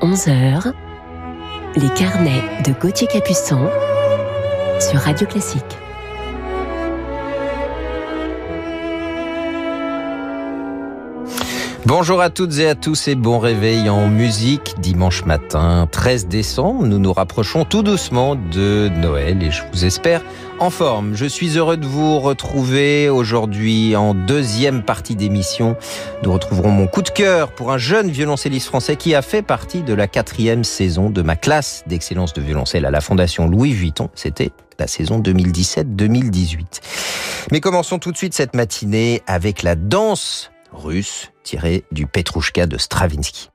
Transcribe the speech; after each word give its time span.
11h, 0.00 0.72
les 1.74 1.88
carnets 1.88 2.62
de 2.64 2.72
Gauthier 2.72 3.08
Capuçon 3.08 3.68
sur 4.78 5.00
Radio 5.00 5.26
Classique. 5.26 5.64
Bonjour 11.84 12.20
à 12.20 12.30
toutes 12.30 12.58
et 12.58 12.68
à 12.68 12.76
tous 12.76 13.08
et 13.08 13.16
bon 13.16 13.40
réveil 13.40 13.88
en 13.88 14.08
musique 14.08 14.76
dimanche 14.78 15.24
matin 15.24 15.88
13 15.90 16.28
décembre. 16.28 16.86
Nous 16.86 16.98
nous 17.00 17.12
rapprochons 17.12 17.64
tout 17.64 17.82
doucement 17.82 18.36
de 18.36 18.88
Noël 19.00 19.42
et 19.42 19.50
je 19.50 19.62
vous 19.72 19.84
espère 19.84 20.22
en 20.60 20.70
forme. 20.70 21.14
Je 21.14 21.26
suis 21.26 21.56
heureux 21.58 21.76
de 21.76 21.86
vous 21.86 22.18
retrouver 22.18 23.08
aujourd'hui 23.08 23.94
en 23.96 24.14
deuxième 24.14 24.82
partie 24.82 25.16
d'émission. 25.16 25.76
Nous 26.22 26.32
retrouverons 26.32 26.70
mon 26.70 26.86
coup 26.86 27.02
de 27.02 27.10
cœur 27.10 27.52
pour 27.52 27.72
un 27.72 27.78
jeune 27.78 28.10
violoncelliste 28.10 28.66
français 28.66 28.96
qui 28.96 29.14
a 29.14 29.22
fait 29.22 29.42
partie 29.42 29.82
de 29.82 29.94
la 29.94 30.06
quatrième 30.06 30.64
saison 30.64 31.10
de 31.10 31.22
ma 31.22 31.36
classe 31.36 31.84
d'excellence 31.86 32.32
de 32.34 32.40
violoncelle 32.40 32.86
à 32.86 32.90
la 32.90 33.00
Fondation 33.00 33.48
Louis 33.48 33.72
Vuitton. 33.72 34.10
C'était 34.14 34.50
la 34.78 34.86
saison 34.86 35.20
2017-2018. 35.20 36.80
Mais 37.52 37.60
commençons 37.60 37.98
tout 37.98 38.12
de 38.12 38.16
suite 38.16 38.34
cette 38.34 38.54
matinée 38.54 39.22
avec 39.26 39.62
la 39.62 39.74
danse 39.74 40.50
russe 40.72 41.30
tiré 41.42 41.84
du 41.92 42.06
Petrouchka 42.06 42.66
de 42.66 42.78
Stravinsky. 42.78 43.50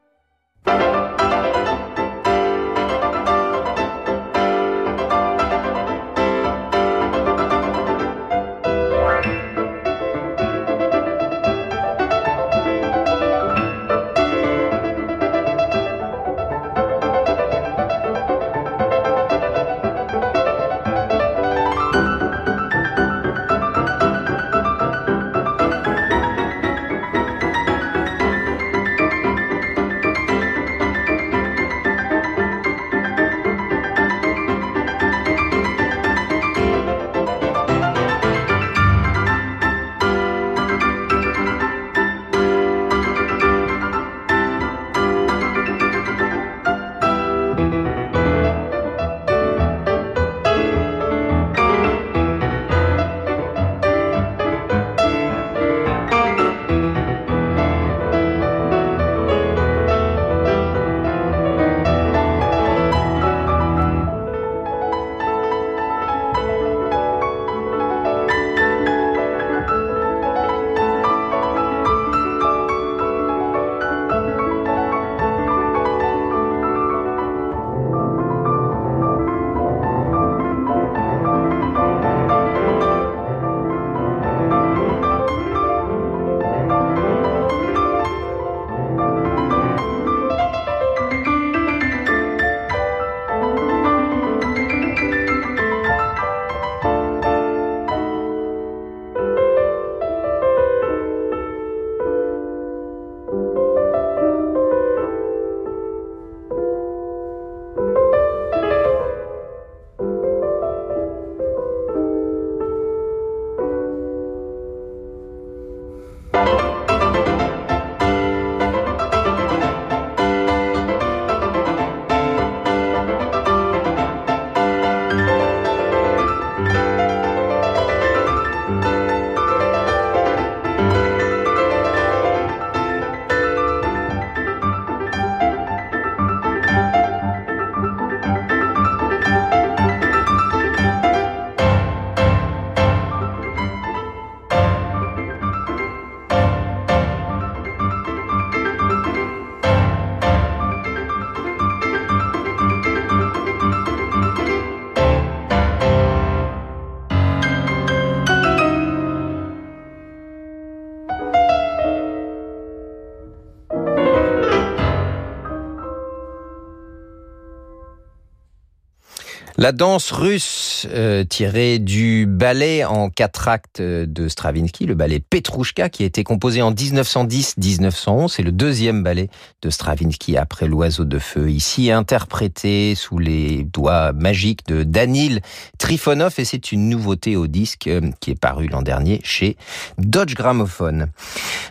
La 169.64 169.72
danse 169.72 170.12
russe 170.12 170.86
euh, 170.92 171.24
tirée 171.24 171.80
du 171.80 172.26
ballet 172.26 172.84
en 172.84 173.10
quatre 173.10 173.48
actes 173.48 173.82
de 173.82 174.28
Stravinsky, 174.28 174.86
le 174.86 174.94
ballet 174.94 175.22
Petrouchka, 175.22 175.88
qui 175.88 176.04
a 176.04 176.06
été 176.06 176.26
composé 176.26 176.62
en 176.62 176.74
1910-1911. 176.74 178.28
C'est 178.28 178.44
le 178.44 178.52
deuxième 178.52 179.04
ballet 179.04 179.30
de 179.62 179.70
Stravinsky 179.70 180.36
après 180.36 180.68
L'Oiseau 180.68 181.06
de 181.06 181.18
Feu, 181.18 181.50
ici 181.50 181.92
interprété 181.92 182.94
sous 182.94 183.20
les 183.20 183.64
doigts 183.64 184.12
magiques 184.12 184.68
de 184.68 184.84
Danil 184.84 185.40
Trifonov, 185.78 186.34
et 186.40 186.44
c'est 186.44 186.74
une 186.74 186.90
nouveauté 186.90 187.38
au 187.38 187.48
disque 187.48 187.88
euh, 187.88 188.02
qui 188.20 188.32
est 188.32 188.38
paru 188.38 188.68
l'an 188.68 188.82
dernier 188.82 189.22
chez 189.24 189.56
Dodge 189.98 190.36
Gramophone. 190.36 191.08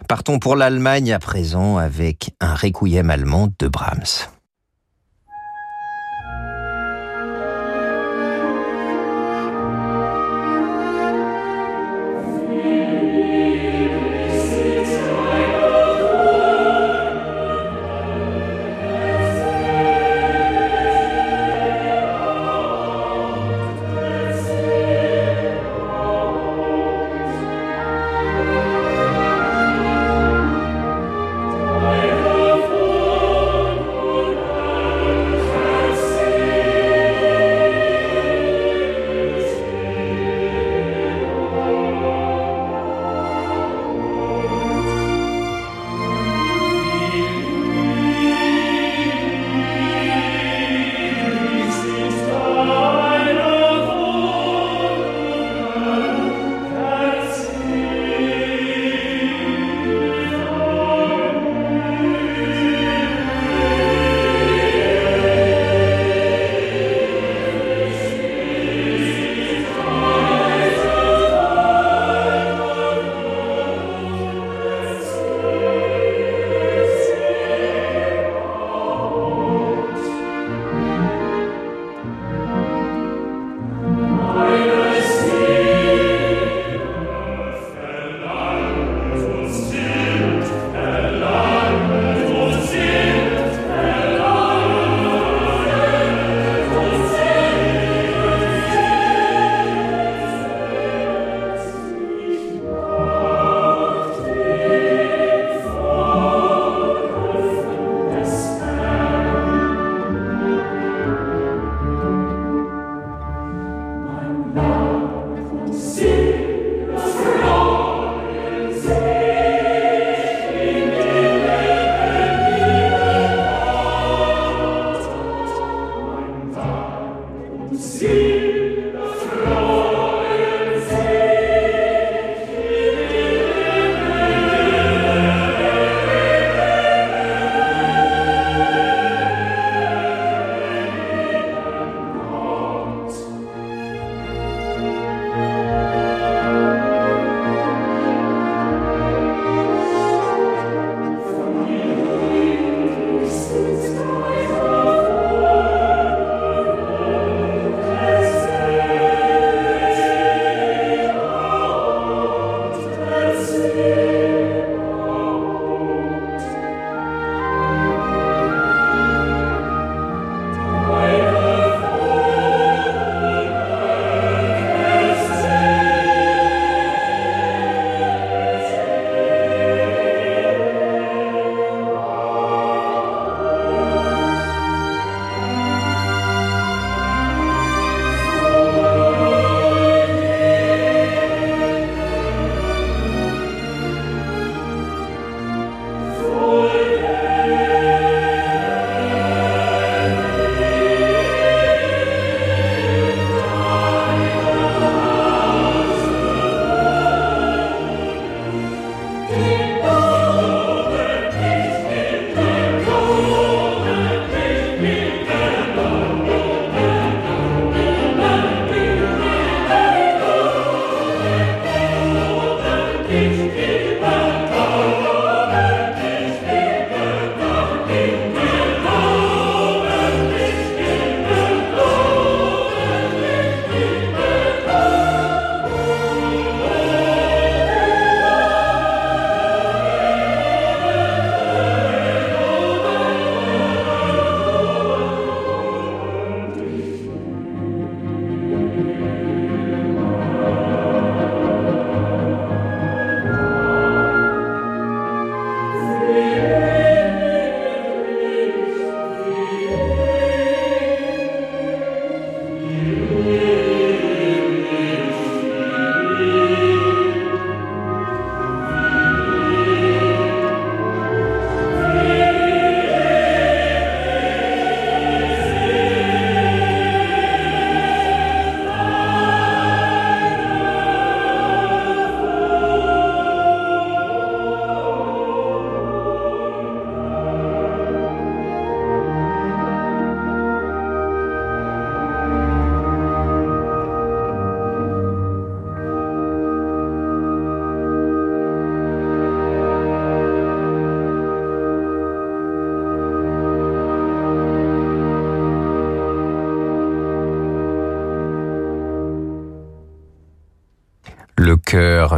Partons 0.09 0.39
pour 0.39 0.57
l'Allemagne 0.57 1.13
à 1.13 1.19
présent 1.19 1.77
avec 1.77 2.31
un 2.41 2.55
requiem 2.55 3.11
allemand 3.11 3.49
de 3.59 3.69
Brahms. 3.69 4.32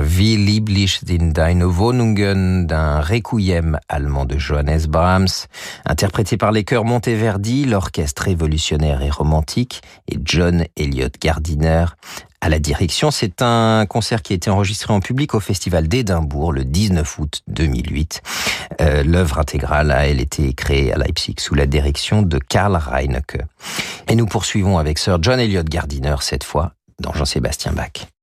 Wie 0.07 0.87
sind 0.87 1.33
deine 1.33 1.79
Wohnungen 1.79 2.67
d'un 2.67 3.01
requiem 3.01 3.79
allemand 3.89 4.27
de 4.27 4.39
Johannes 4.39 4.87
Brahms, 4.87 5.47
interprété 5.87 6.37
par 6.37 6.53
les 6.53 6.63
chœurs 6.63 6.85
Monteverdi, 6.85 7.65
l'orchestre 7.65 8.25
révolutionnaire 8.25 9.01
et 9.01 9.09
romantique 9.09 9.81
et 10.07 10.19
John 10.23 10.67
Elliott 10.77 11.15
Gardiner 11.19 11.87
à 12.43 12.51
la 12.51 12.59
direction. 12.59 13.11
C'est 13.11 13.41
un 13.41 13.87
concert 13.87 14.21
qui 14.21 14.35
a 14.35 14.37
été 14.37 14.51
enregistré 14.51 14.93
en 14.93 15.01
public 15.01 15.35
au 15.35 15.41
Festival 15.41 15.89
d'Édimbourg 15.89 16.53
le 16.53 16.65
19 16.65 17.19
août 17.19 17.43
2008. 17.49 18.21
Euh, 18.83 19.05
L'œuvre 19.05 19.39
intégrale 19.39 19.91
a, 19.91 20.07
elle, 20.07 20.21
été 20.21 20.53
créée 20.53 20.93
à 20.93 20.99
Leipzig 20.99 21.37
sous 21.39 21.55
la 21.55 21.67
direction 21.67 22.21
de 22.21 22.39
Karl 22.39 22.77
Reinecke. 22.77 23.39
Et 24.09 24.17
nous 24.17 24.27
poursuivons 24.27 24.77
avec 24.77 24.99
Sir 24.99 25.19
John 25.23 25.41
Elliott 25.41 25.69
Gardiner 25.69 26.17
cette 26.21 26.45
fois 26.45 26.73
dans 27.01 27.15
Jean-Sébastien 27.15 27.73
Bach. 27.73 28.14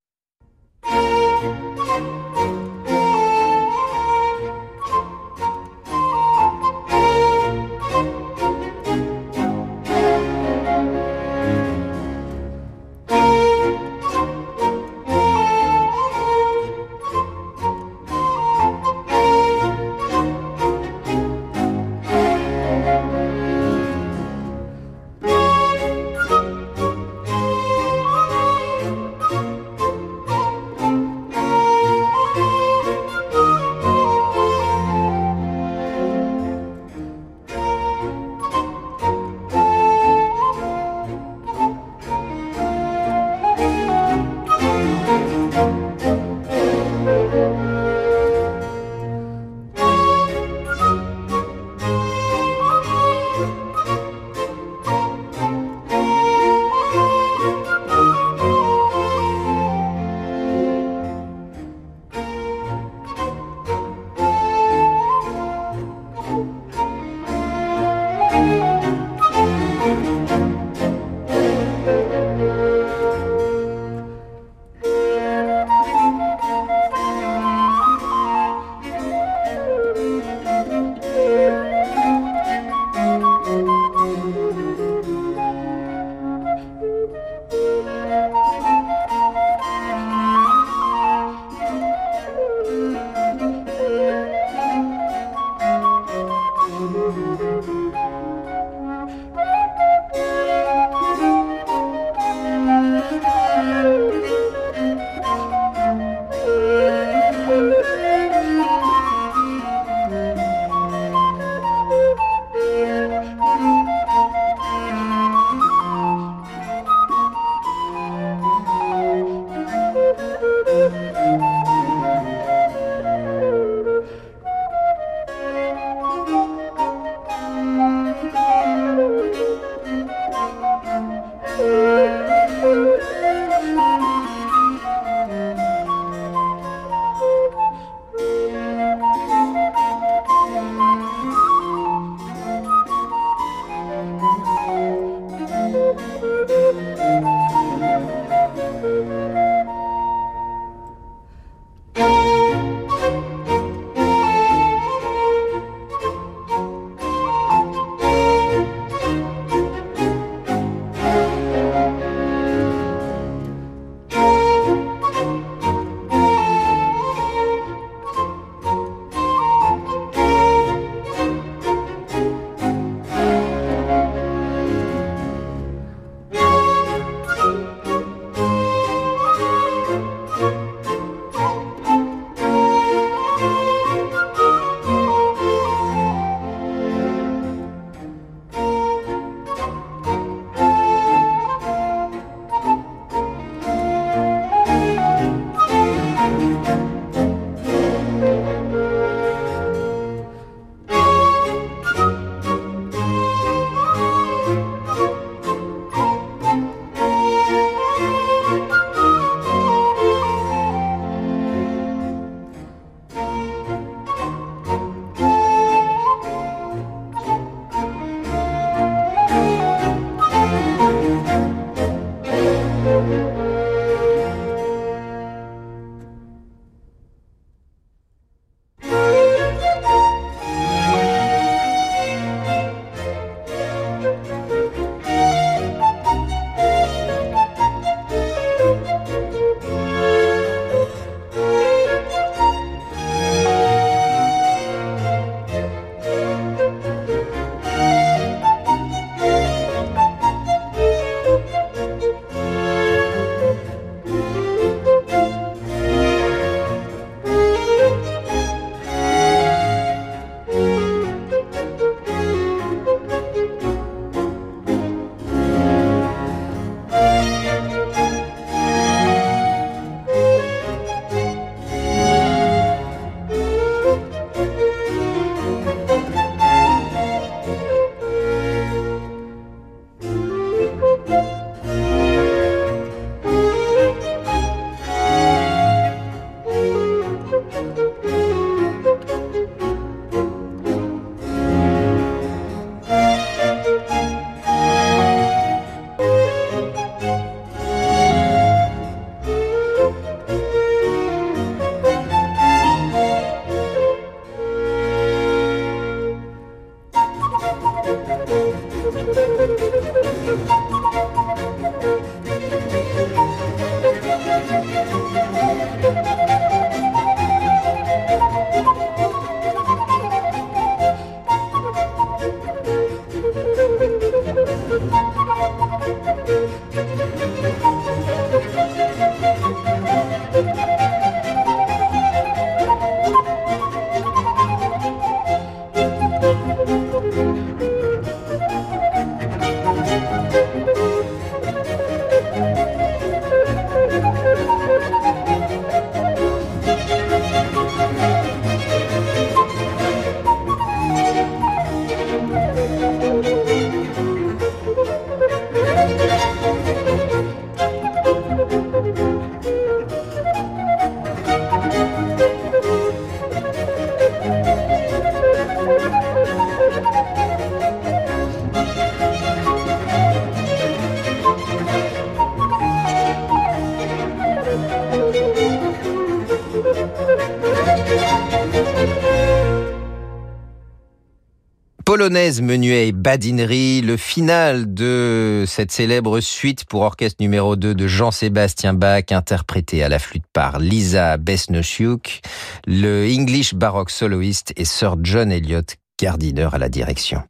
Polonaise, 382.02 382.42
menuet 382.42 382.88
et 382.88 382.92
badinerie, 382.94 383.82
le 383.82 383.96
final 383.96 384.74
de 384.74 385.44
cette 385.46 385.72
célèbre 385.72 386.20
suite 386.20 386.66
pour 386.66 386.82
orchestre 386.82 387.18
numéro 387.20 387.56
2 387.56 387.76
de 387.76 387.86
Jean-Sébastien 387.86 388.74
Bach, 388.74 389.12
interprété 389.12 389.84
à 389.84 389.88
la 389.88 390.00
flûte 390.00 390.26
par 390.34 390.58
Lisa 390.58 391.18
Besnosiuk, 391.18 392.22
le 392.66 393.08
English 393.08 393.54
Baroque 393.54 393.92
soloist 393.92 394.52
et 394.58 394.66
Sir 394.66 394.96
John 395.04 395.32
Elliott, 395.32 395.76
Gardiner 396.00 396.48
à 396.52 396.58
la 396.58 396.70
direction. 396.70 397.22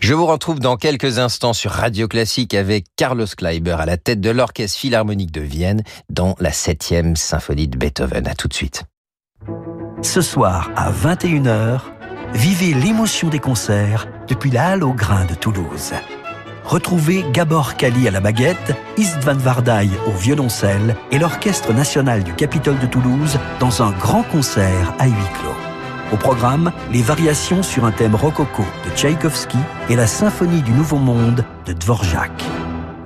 Je 0.00 0.14
vous 0.14 0.24
retrouve 0.24 0.60
dans 0.60 0.78
quelques 0.78 1.18
instants 1.18 1.52
sur 1.52 1.70
Radio 1.70 2.08
Classique 2.08 2.54
avec 2.54 2.86
Carlos 2.96 3.26
Kleiber 3.26 3.76
à 3.78 3.84
la 3.84 3.98
tête 3.98 4.22
de 4.22 4.30
l'Orchestre 4.30 4.78
Philharmonique 4.78 5.30
de 5.30 5.42
Vienne 5.42 5.82
dans 6.08 6.36
la 6.40 6.52
7e 6.52 7.16
symphonie 7.16 7.68
de 7.68 7.76
Beethoven. 7.76 8.26
À 8.26 8.34
tout 8.34 8.48
de 8.48 8.54
suite. 8.54 8.84
Ce 10.00 10.22
soir 10.22 10.70
à 10.74 10.90
21h, 10.90 11.82
vivez 12.34 12.74
l'émotion 12.74 13.28
des 13.28 13.38
concerts 13.38 14.08
depuis 14.28 14.50
la 14.50 14.68
Halle 14.68 14.84
au 14.84 14.92
Grain 14.92 15.24
de 15.24 15.34
Toulouse. 15.34 15.92
Retrouvez 16.64 17.24
Gabor 17.32 17.76
Kali 17.76 18.06
à 18.06 18.10
la 18.10 18.20
baguette, 18.20 18.76
Istvan 18.96 19.38
Vardaï 19.38 19.90
au 20.06 20.12
violoncelle 20.12 20.94
et 21.10 21.18
l'Orchestre 21.18 21.72
national 21.72 22.22
du 22.22 22.32
Capitole 22.32 22.78
de 22.78 22.86
Toulouse 22.86 23.38
dans 23.58 23.82
un 23.82 23.90
grand 23.90 24.22
concert 24.22 24.94
à 24.98 25.06
huis 25.06 25.14
clos. 25.40 25.56
Au 26.12 26.16
programme, 26.16 26.72
les 26.92 27.02
variations 27.02 27.62
sur 27.62 27.84
un 27.84 27.92
thème 27.92 28.14
rococo 28.14 28.64
de 28.84 28.96
Tchaïkovski 28.96 29.58
et 29.88 29.96
la 29.96 30.06
symphonie 30.06 30.62
du 30.62 30.72
Nouveau 30.72 30.98
Monde 30.98 31.44
de 31.66 31.72
Dvorak. 31.72 32.32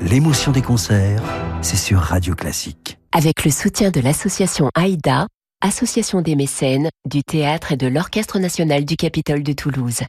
L'émotion 0.00 0.52
des 0.52 0.62
concerts, 0.62 1.23
c'est 1.62 1.76
sur 1.76 2.00
Radio 2.00 2.35
Classique. 2.35 2.99
Avec 3.12 3.45
le 3.45 3.50
soutien 3.50 3.90
de 3.90 4.00
l'association 4.00 4.69
AIDA, 4.76 5.26
Association 5.64 6.21
des 6.21 6.37
mécènes, 6.37 6.91
du 7.08 7.23
théâtre 7.23 7.73
et 7.73 7.78
de 7.78 7.86
l'Orchestre 7.86 8.39
national 8.39 8.84
du 8.84 8.97
Capitole 8.97 9.43
de 9.43 9.54
Toulouse. 9.54 10.00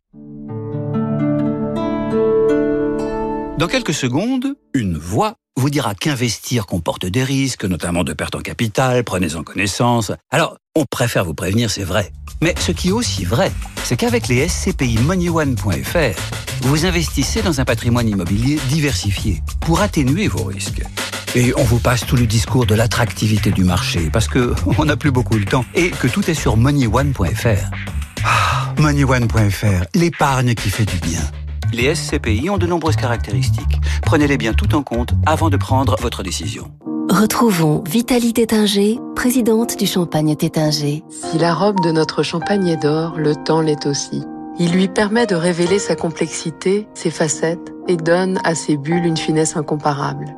Dans 3.58 3.67
quelques 3.69 3.93
secondes, 3.93 4.56
une 4.73 4.97
voix 4.97 5.36
vous 5.56 5.69
dira 5.69 5.95
qu'investir 5.95 6.65
comporte 6.65 7.06
des 7.06 7.23
risques, 7.23 7.63
notamment 7.63 8.03
de 8.03 8.12
perte 8.12 8.36
en 8.36 8.41
capital, 8.41 9.06
prenez-en 9.06 9.43
connaissance. 9.43 10.12
Alors, 10.30 10.58
on 10.75 10.84
préfère 10.84 11.23
vous 11.23 11.34
prévenir, 11.34 11.71
c'est 11.71 11.86
vrai. 11.86 12.12
Mais 12.41 12.53
ce 12.60 12.73
qui 12.73 12.89
est 12.89 12.91
aussi 12.91 13.23
vrai, 13.23 13.49
c'est 13.86 13.95
qu'avec 13.95 14.27
les 14.27 14.49
SCPI 14.49 14.97
MoneyOne.fr, 14.97 16.19
vous 16.63 16.86
investissez 16.86 17.41
dans 17.41 17.62
un 17.62 17.65
patrimoine 17.65 18.10
immobilier 18.10 18.60
diversifié 18.67 19.41
pour 19.62 19.80
atténuer 19.80 20.27
vos 20.27 20.43
risques. 20.43 20.84
Et 21.36 21.54
on 21.58 21.63
vous 21.63 21.80
passe 21.80 22.06
tout 22.06 22.15
le 22.15 22.26
discours 22.26 22.65
de 22.65 22.76
l'attractivité 22.76 23.52
du 23.52 23.65
marché 23.65 24.10
parce 24.12 24.30
que 24.30 24.54
on 24.78 24.86
n'a 24.86 24.95
plus 24.95 25.12
beaucoup 25.12 25.38
de 25.38 25.43
temps 25.43 25.65
et 25.76 25.89
que 25.91 26.08
tout 26.08 26.30
est 26.30 26.34
sur 26.34 26.56
moneyone.fr. 26.56 27.69
Ah, 28.24 28.74
moneyone.fr, 28.80 29.84
l'épargne 29.93 30.56
qui 30.56 30.69
fait 30.69 30.86
du 30.86 30.98
bien. 30.98 31.19
Les 31.74 31.93
SCPI 31.93 32.50
ont 32.50 32.58
de 32.58 32.65
nombreuses 32.65 32.95
caractéristiques. 32.95 33.82
Prenez-les 34.04 34.38
bien 34.38 34.54
tout 34.54 34.76
en 34.76 34.84
compte 34.84 35.13
avant 35.26 35.50
de 35.50 35.58
prendre 35.58 35.98
votre 36.02 36.24
décision. 36.24 36.71
Retrouvons 37.10 37.84
Vitalie 37.86 38.32
Tétinger, 38.32 38.98
présidente 39.15 39.78
du 39.78 39.88
Champagne 39.88 40.36
Tétinger. 40.38 41.04
Si 41.10 41.38
la 41.38 41.54
robe 41.54 41.82
de 41.82 41.91
notre 41.91 42.24
champagne 42.24 42.67
est 42.67 42.82
d'or, 42.82 43.15
le 43.17 43.36
temps 43.36 43.62
l'est 43.62 43.86
aussi. 43.86 44.24
Il 44.58 44.71
lui 44.71 44.88
permet 44.88 45.26
de 45.26 45.36
révéler 45.36 45.80
sa 45.80 45.98
complexité, 45.98 46.88
ses 46.93 47.12
facettes, 47.12 47.74
et 47.89 47.98
donne 47.98 48.39
à 48.45 48.56
ses 48.56 48.78
bulles 48.78 49.06
une 49.06 49.17
finesse 49.17 49.58
incomparable. 49.58 50.34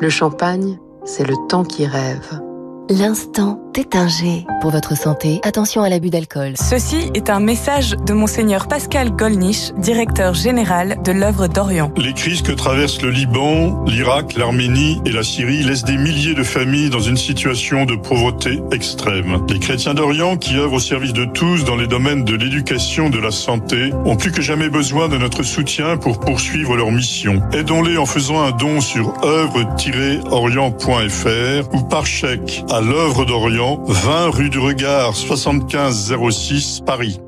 Le 0.00 0.10
champagne, 0.10 0.78
c'est 1.04 1.26
le 1.26 1.34
temps 1.48 1.64
qui 1.64 1.84
rêve. 1.84 2.40
L'instant 2.88 3.60
Tétinger. 3.78 4.44
Pour 4.60 4.72
votre 4.72 4.96
santé, 4.96 5.38
attention 5.44 5.82
à 5.82 5.88
l'abus 5.88 6.10
d'alcool. 6.10 6.54
Ceci 6.56 7.12
est 7.14 7.30
un 7.30 7.38
message 7.38 7.90
de 7.90 8.12
Monseigneur 8.12 8.66
Pascal 8.66 9.12
Golnisch, 9.12 9.70
directeur 9.76 10.34
général 10.34 11.00
de 11.04 11.12
l'œuvre 11.12 11.46
d'Orient. 11.46 11.92
Les 11.96 12.12
crises 12.12 12.42
que 12.42 12.50
traversent 12.50 13.00
le 13.02 13.10
Liban, 13.10 13.84
l'Irak, 13.84 14.34
l'Arménie 14.34 15.00
et 15.06 15.12
la 15.12 15.22
Syrie 15.22 15.62
laissent 15.62 15.84
des 15.84 15.96
milliers 15.96 16.34
de 16.34 16.42
familles 16.42 16.90
dans 16.90 16.98
une 16.98 17.16
situation 17.16 17.84
de 17.84 17.94
pauvreté 17.94 18.58
extrême. 18.72 19.46
Les 19.48 19.60
chrétiens 19.60 19.94
d'Orient, 19.94 20.36
qui 20.36 20.56
œuvrent 20.56 20.72
au 20.72 20.80
service 20.80 21.12
de 21.12 21.26
tous 21.26 21.64
dans 21.64 21.76
les 21.76 21.86
domaines 21.86 22.24
de 22.24 22.34
l'éducation, 22.34 23.10
de 23.10 23.20
la 23.20 23.30
santé, 23.30 23.92
ont 24.04 24.16
plus 24.16 24.32
que 24.32 24.42
jamais 24.42 24.70
besoin 24.70 25.08
de 25.08 25.18
notre 25.18 25.44
soutien 25.44 25.98
pour 25.98 26.18
poursuivre 26.18 26.76
leur 26.76 26.90
mission. 26.90 27.40
Aidons-les 27.52 27.96
en 27.96 28.06
faisant 28.06 28.42
un 28.42 28.50
don 28.50 28.80
sur 28.80 29.14
œuvre-orient.fr 29.22 31.74
ou 31.74 31.82
par 31.82 32.06
chèque 32.06 32.64
à 32.70 32.80
l'œuvre 32.80 33.24
d'Orient, 33.24 33.67
20 33.76 34.30
rue 34.30 34.48
du 34.48 34.58
Regard, 34.58 35.14
75 35.14 36.14
06, 36.30 36.80
Paris. 36.86 37.20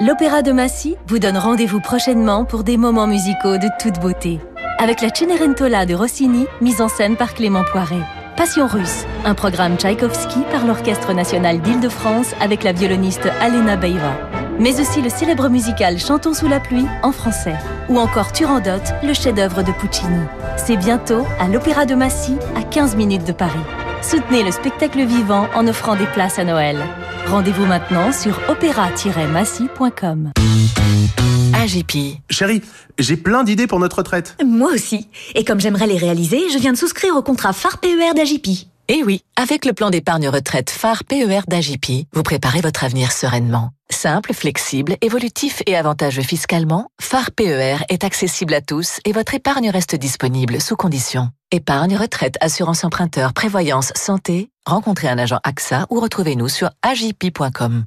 L'Opéra 0.00 0.42
de 0.42 0.52
Massy 0.52 0.96
vous 1.06 1.18
donne 1.18 1.36
rendez-vous 1.36 1.80
prochainement 1.80 2.44
pour 2.44 2.64
des 2.64 2.76
moments 2.76 3.06
musicaux 3.06 3.58
de 3.58 3.68
toute 3.80 4.00
beauté. 4.00 4.38
Avec 4.78 5.02
la 5.02 5.08
Cenerentola 5.14 5.84
de 5.84 5.94
Rossini, 5.94 6.46
mise 6.60 6.80
en 6.80 6.88
scène 6.88 7.16
par 7.16 7.34
Clément 7.34 7.64
Poiret. 7.70 8.00
Passion 8.36 8.66
russe, 8.66 9.04
un 9.24 9.34
programme 9.34 9.76
Tchaïkovski 9.76 10.40
par 10.50 10.64
l'Orchestre 10.64 11.12
national 11.12 11.60
d'Île-de-France 11.60 12.34
avec 12.40 12.62
la 12.62 12.72
violoniste 12.72 13.28
Alena 13.40 13.76
Beiva. 13.76 14.16
Mais 14.60 14.80
aussi 14.80 15.02
le 15.02 15.10
célèbre 15.10 15.48
musical 15.48 15.98
Chantons 15.98 16.34
sous 16.34 16.48
la 16.48 16.60
pluie 16.60 16.86
en 17.02 17.12
français. 17.12 17.56
Ou 17.88 17.98
encore 17.98 18.32
Turandot, 18.32 18.84
le 19.02 19.12
chef-d'œuvre 19.12 19.62
de 19.62 19.72
Puccini. 19.72 20.22
C'est 20.56 20.76
bientôt 20.76 21.26
à 21.38 21.48
l'Opéra 21.48 21.84
de 21.84 21.94
Massy, 21.94 22.36
à 22.56 22.62
15 22.62 22.96
minutes 22.96 23.26
de 23.26 23.32
Paris. 23.32 23.58
Soutenez 24.02 24.44
le 24.44 24.52
spectacle 24.52 25.04
vivant 25.04 25.48
en 25.54 25.66
offrant 25.66 25.96
des 25.96 26.06
places 26.06 26.38
à 26.38 26.44
Noël. 26.44 26.76
Rendez-vous 27.26 27.66
maintenant 27.66 28.12
sur 28.12 28.38
opéra-massy.com. 28.48 30.32
AGP. 31.54 32.18
Chérie, 32.30 32.62
j'ai 32.98 33.16
plein 33.16 33.44
d'idées 33.44 33.66
pour 33.66 33.80
notre 33.80 33.98
retraite. 33.98 34.36
Moi 34.44 34.72
aussi. 34.72 35.08
Et 35.34 35.44
comme 35.44 35.60
j'aimerais 35.60 35.86
les 35.86 35.98
réaliser, 35.98 36.48
je 36.52 36.58
viens 36.58 36.72
de 36.72 36.78
souscrire 36.78 37.16
au 37.16 37.22
contrat 37.22 37.52
phare 37.52 37.78
PER 37.78 38.14
d'AGP. 38.14 38.68
Eh 38.90 39.02
oui, 39.04 39.22
avec 39.36 39.66
le 39.66 39.74
plan 39.74 39.90
d'épargne 39.90 40.30
retraite 40.30 40.70
phare 40.70 41.04
PER 41.04 41.40
d'AGP, 41.46 42.06
vous 42.14 42.22
préparez 42.22 42.62
votre 42.62 42.84
avenir 42.84 43.12
sereinement. 43.12 43.68
Simple, 43.90 44.32
flexible, 44.32 44.96
évolutif 45.02 45.62
et 45.66 45.76
avantageux 45.76 46.22
fiscalement, 46.22 46.88
phare 46.98 47.30
PER 47.32 47.76
est 47.90 48.02
accessible 48.02 48.54
à 48.54 48.62
tous 48.62 49.00
et 49.04 49.12
votre 49.12 49.34
épargne 49.34 49.68
reste 49.68 49.94
disponible 49.94 50.58
sous 50.58 50.74
conditions. 50.74 51.28
Épargne, 51.52 51.98
retraite, 51.98 52.36
assurance 52.40 52.82
emprunteur, 52.82 53.34
prévoyance, 53.34 53.92
santé. 53.94 54.48
Rencontrez 54.64 55.08
un 55.08 55.18
agent 55.18 55.38
AXA 55.44 55.86
ou 55.90 56.00
retrouvez-nous 56.00 56.48
sur 56.48 56.70
agip.com. 56.80 57.84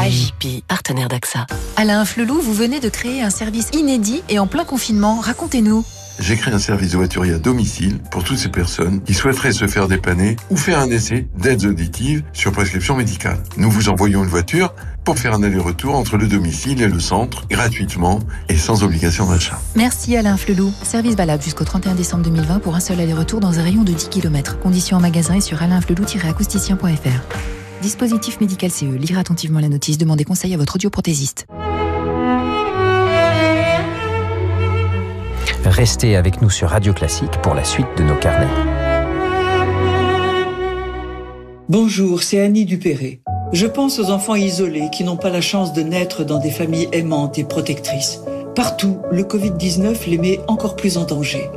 Agip, 0.00 0.66
partenaire 0.66 1.06
d'AXA. 1.06 1.46
Alain 1.76 2.04
Flelou, 2.04 2.40
vous 2.40 2.54
venez 2.54 2.80
de 2.80 2.88
créer 2.88 3.22
un 3.22 3.30
service 3.30 3.70
inédit 3.72 4.24
et 4.28 4.40
en 4.40 4.48
plein 4.48 4.64
confinement. 4.64 5.20
Racontez-nous. 5.20 5.84
J'ai 6.18 6.36
créé 6.36 6.54
un 6.54 6.58
service 6.58 6.92
de 6.92 6.96
voiturier 6.96 7.34
à 7.34 7.38
domicile 7.38 7.98
pour 8.10 8.24
toutes 8.24 8.38
ces 8.38 8.48
personnes 8.48 9.02
qui 9.02 9.12
souhaiteraient 9.12 9.52
se 9.52 9.66
faire 9.66 9.86
dépanner 9.86 10.36
ou 10.50 10.56
faire 10.56 10.78
un 10.78 10.90
essai 10.90 11.26
d'aides 11.36 11.64
auditives 11.64 12.22
sur 12.32 12.52
prescription 12.52 12.96
médicale. 12.96 13.38
Nous 13.58 13.70
vous 13.70 13.90
envoyons 13.90 14.24
une 14.24 14.30
voiture 14.30 14.74
pour 15.04 15.18
faire 15.18 15.34
un 15.34 15.42
aller-retour 15.42 15.94
entre 15.94 16.16
le 16.16 16.26
domicile 16.26 16.80
et 16.80 16.88
le 16.88 17.00
centre 17.00 17.46
gratuitement 17.48 18.20
et 18.48 18.56
sans 18.56 18.82
obligation 18.82 19.26
d'achat. 19.26 19.60
Merci 19.74 20.16
Alain 20.16 20.36
Flelou. 20.36 20.72
Service 20.82 21.16
valable 21.16 21.42
jusqu'au 21.42 21.64
31 21.64 21.94
décembre 21.94 22.24
2020 22.24 22.60
pour 22.60 22.74
un 22.74 22.80
seul 22.80 22.98
aller-retour 22.98 23.40
dans 23.40 23.58
un 23.58 23.62
rayon 23.62 23.82
de 23.82 23.92
10 23.92 24.08
km. 24.08 24.58
Conditions 24.58 24.96
en 24.96 25.00
magasin 25.00 25.34
et 25.34 25.42
sur 25.42 25.62
alainflelou-acousticien.fr. 25.62 27.82
Dispositif 27.82 28.40
médical 28.40 28.70
CE. 28.70 28.86
Lire 28.86 29.18
attentivement 29.18 29.60
la 29.60 29.68
notice. 29.68 29.98
Demandez 29.98 30.24
conseil 30.24 30.54
à 30.54 30.56
votre 30.56 30.76
audioprothésiste. 30.76 31.46
Restez 35.76 36.16
avec 36.16 36.40
nous 36.40 36.48
sur 36.48 36.70
Radio 36.70 36.94
Classique 36.94 37.38
pour 37.42 37.52
la 37.52 37.62
suite 37.62 37.86
de 37.98 38.02
nos 38.02 38.14
carnets. 38.14 38.48
Bonjour, 41.68 42.22
c'est 42.22 42.40
Annie 42.40 42.64
Dupéré. 42.64 43.20
Je 43.52 43.66
pense 43.66 43.98
aux 43.98 44.10
enfants 44.10 44.36
isolés 44.36 44.88
qui 44.90 45.04
n'ont 45.04 45.18
pas 45.18 45.28
la 45.28 45.42
chance 45.42 45.74
de 45.74 45.82
naître 45.82 46.24
dans 46.24 46.38
des 46.38 46.50
familles 46.50 46.88
aimantes 46.92 47.38
et 47.38 47.44
protectrices. 47.44 48.22
Partout, 48.54 48.96
le 49.10 49.22
Covid-19 49.22 50.08
les 50.08 50.16
met 50.16 50.40
encore 50.48 50.76
plus 50.76 50.96
en 50.96 51.04
danger. 51.04 51.50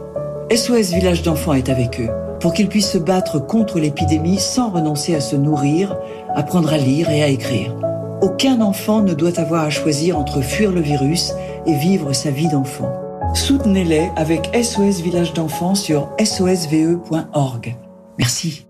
SOS 0.53 0.91
Village 0.93 1.21
d'enfants 1.21 1.53
est 1.53 1.69
avec 1.69 2.01
eux 2.01 2.10
pour 2.41 2.51
qu'ils 2.51 2.67
puissent 2.67 2.91
se 2.91 2.97
battre 2.97 3.39
contre 3.39 3.79
l'épidémie 3.79 4.38
sans 4.38 4.69
renoncer 4.69 5.15
à 5.15 5.21
se 5.21 5.38
nourrir, 5.38 5.95
apprendre 6.36 6.73
à 6.73 6.77
lire 6.77 7.10
et 7.10 7.23
à 7.23 7.29
écrire. 7.29 7.73
Aucun 8.21 8.60
enfant 8.60 9.01
ne 9.01 9.13
doit 9.13 9.39
avoir 9.39 9.63
à 9.63 9.69
choisir 9.69 10.19
entre 10.19 10.41
fuir 10.41 10.73
le 10.73 10.82
virus 10.82 11.32
et 11.65 11.73
vivre 11.73 12.12
sa 12.12 12.32
vie 12.32 12.49
d'enfant. 12.49 12.91
Soutenez-les 13.33 14.11
avec 14.15 14.49
SOS 14.55 15.01
Village 15.01 15.33
d'enfants 15.33 15.75
sur 15.75 16.09
sosve.org. 16.23 17.75
Merci. 18.17 18.67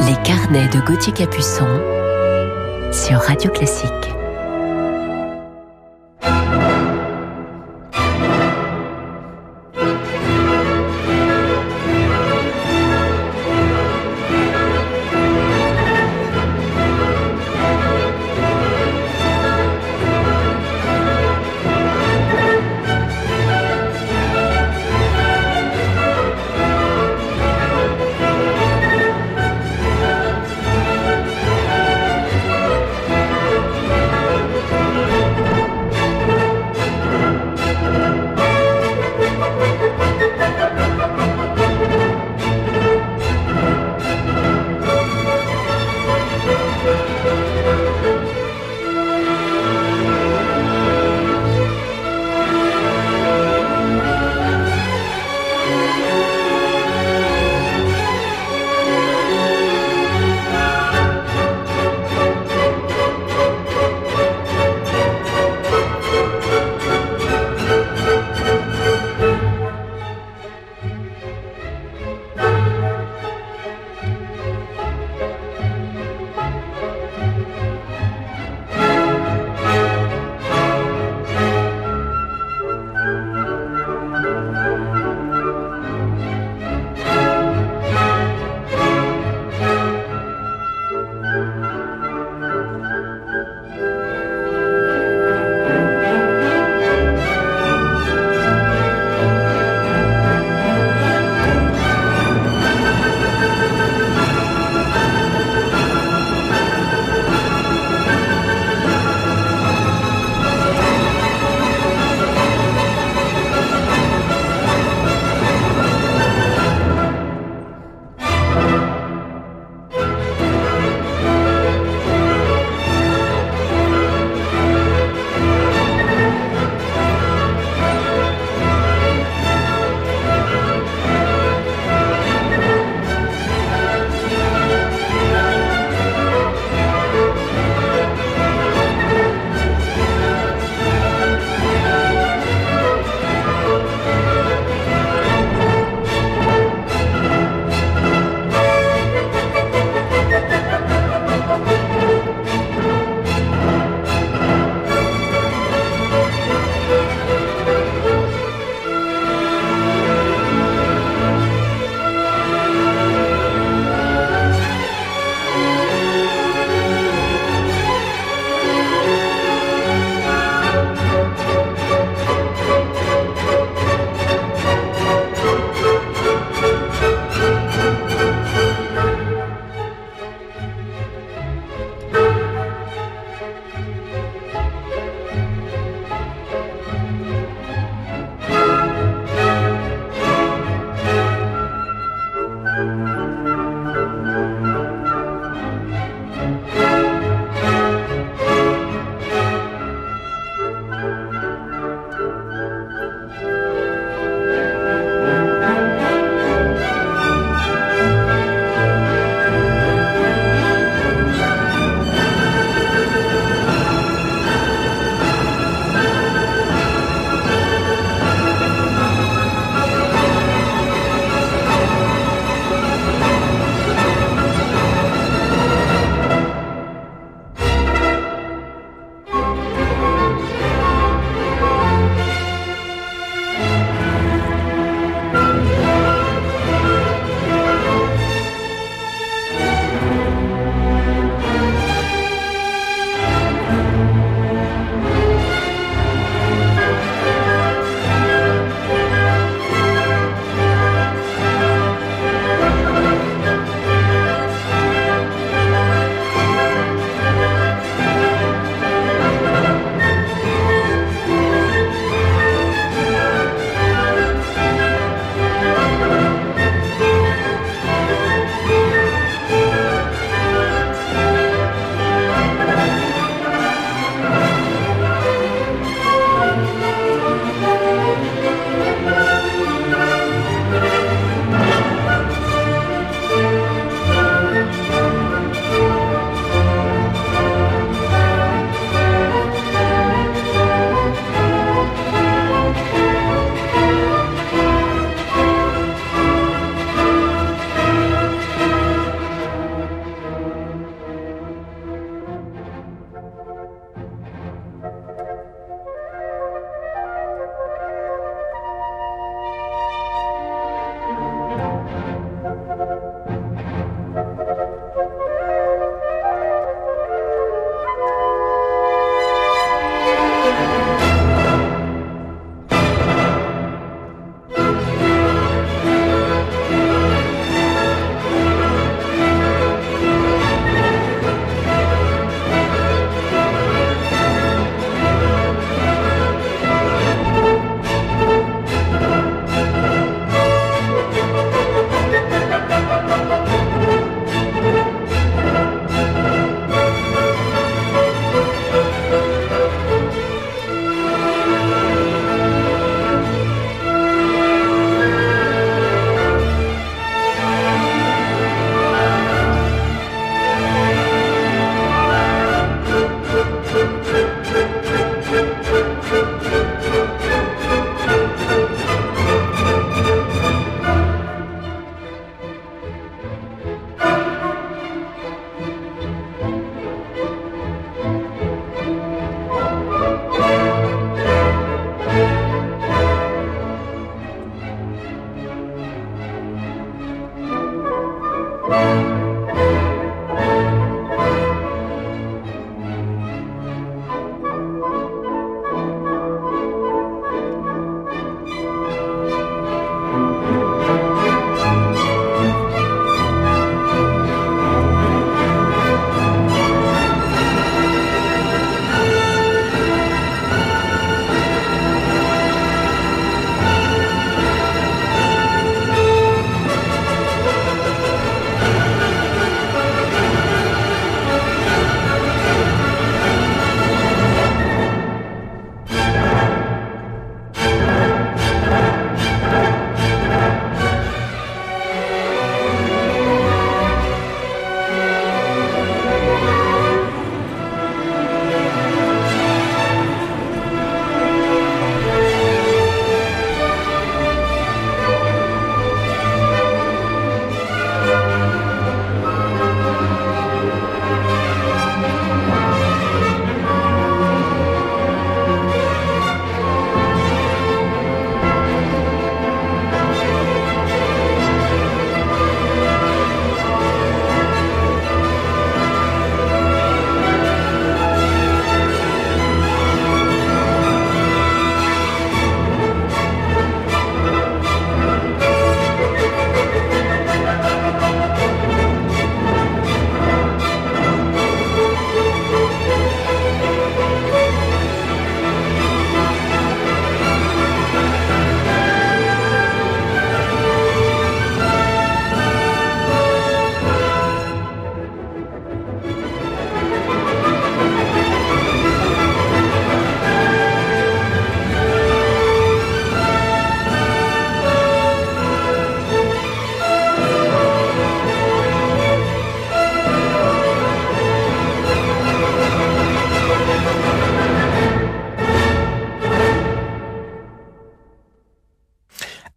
Les 0.00 0.22
carnets 0.22 0.68
de 0.68 0.80
Gauthier 0.86 1.12
Capuçon 1.12 1.66
sur 2.92 3.18
Radio 3.18 3.50
Classique. 3.50 4.15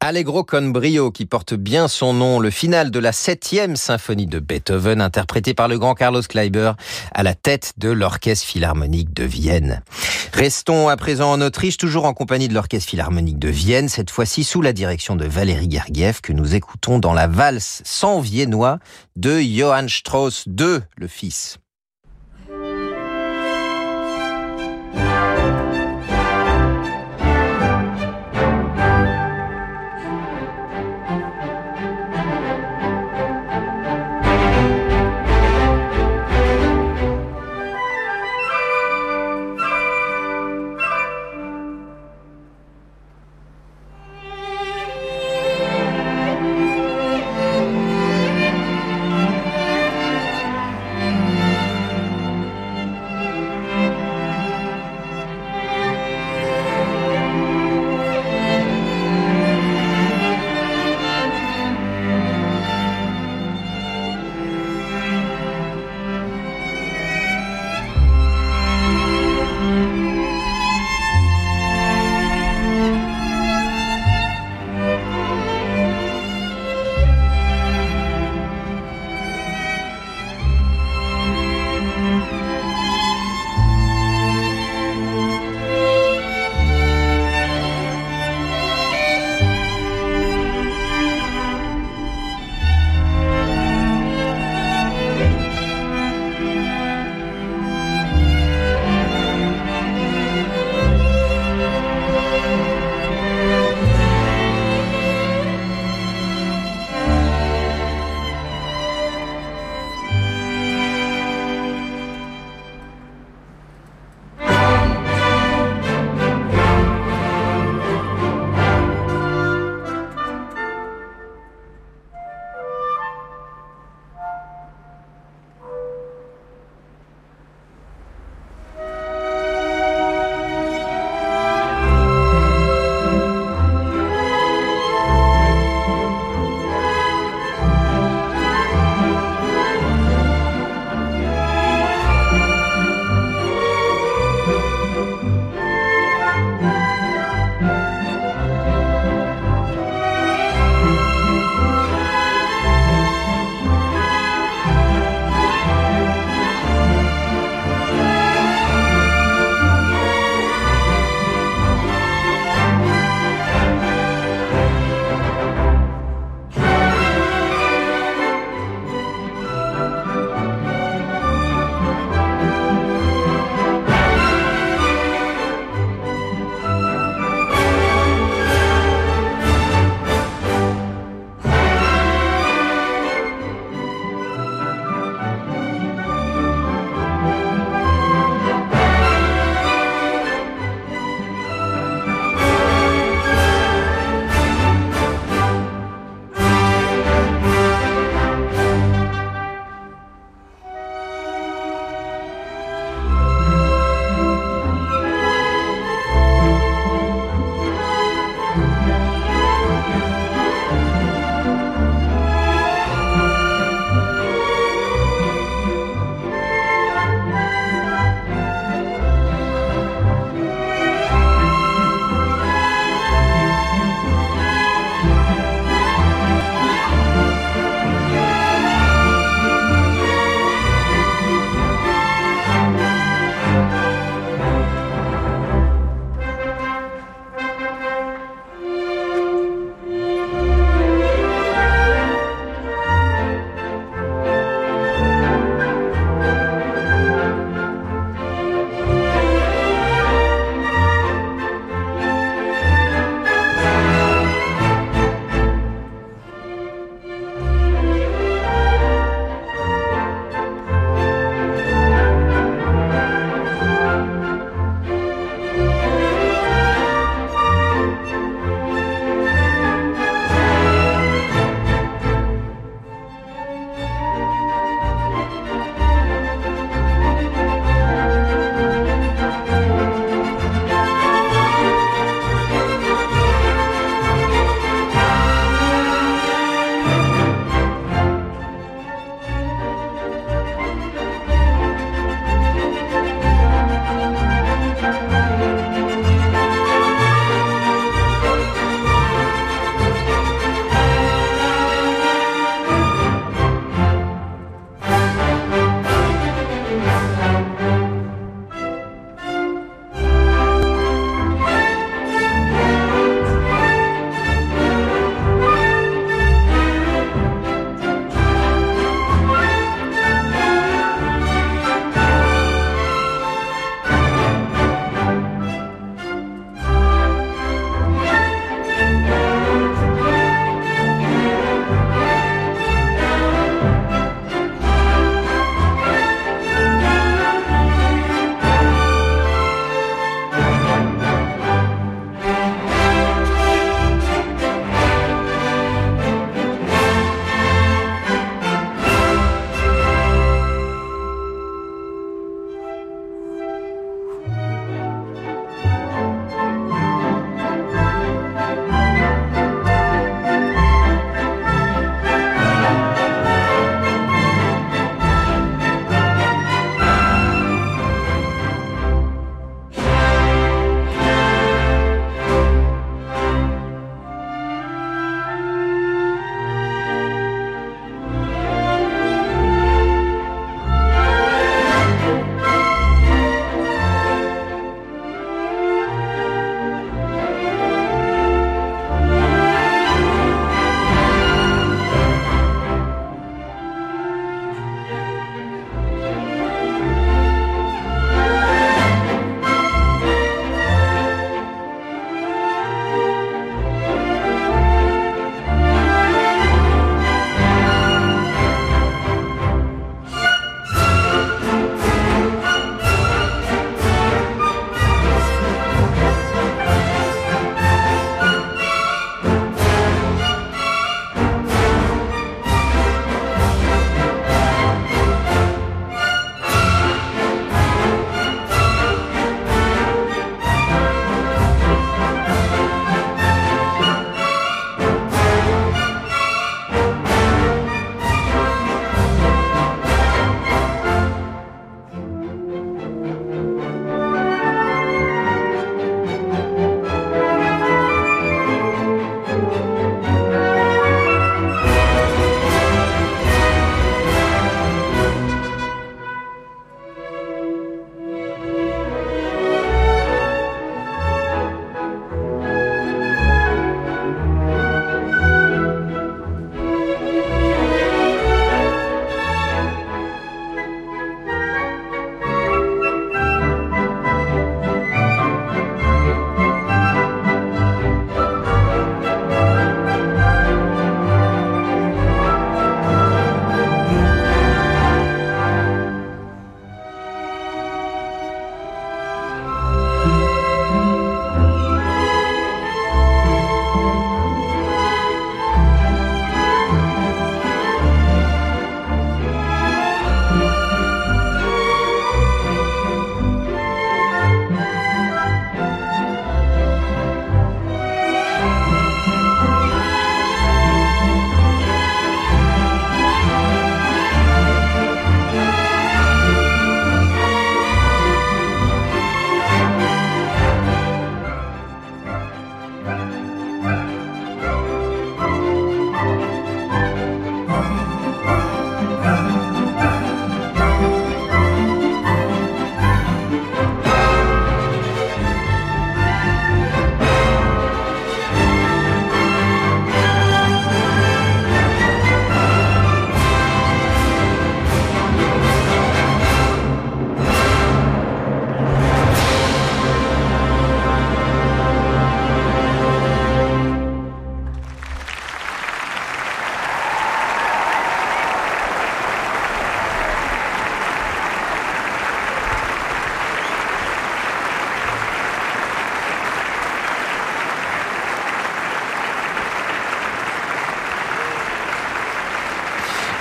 Allegro 0.10 0.44
con 0.44 0.72
brio 0.72 1.12
qui 1.12 1.28
porte 1.28 1.54
bien 1.54 1.88
son 1.88 2.14
nom, 2.14 2.40
le 2.40 2.50
final 2.50 2.90
de 2.90 2.98
la 2.98 3.12
septième 3.12 3.76
symphonie 3.76 4.26
de 4.26 4.40
Beethoven 4.40 5.02
interprétée 5.02 5.54
par 5.54 5.68
le 5.68 5.78
grand 5.78 5.94
Carlos 5.94 6.24
Kleiber 6.24 6.72
à 7.14 7.22
la 7.22 7.36
tête 7.36 7.74
de 7.78 7.92
l'Orchestre 7.92 8.48
Philharmonique 8.48 9.14
de 9.14 9.26
Vienne. 9.26 9.84
Restons 10.34 10.90
à 10.90 10.98
présent 10.98 11.32
en 11.32 11.42
Autriche, 11.42 11.78
toujours 11.78 12.06
en 12.06 12.16
compagnie 12.16 12.48
de 12.48 12.56
l'Orchestre 12.56 12.90
Philharmonique 12.90 13.38
de 13.38 13.50
Vienne, 13.50 13.88
cette 13.88 14.10
fois-ci 14.10 14.44
sous 14.44 14.64
la 14.64 14.74
direction 14.74 15.16
de 15.16 15.26
Valérie 15.26 15.70
Gergiev 15.70 16.22
que 16.22 16.34
nous 16.34 16.56
écoutons 16.56 16.98
dans 16.98 17.14
la 17.14 17.28
valse 17.28 17.84
sans 17.86 18.20
viennois 18.20 18.80
de 19.16 19.40
Johann 19.40 19.88
Strauss 19.90 20.46
II, 20.48 20.80
le 20.98 21.08
fils. 21.08 21.60